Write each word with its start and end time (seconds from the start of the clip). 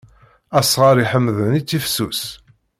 Asɣar 0.59 0.97
iḥemḍen 1.03 1.53
ittifsus. 1.59 2.21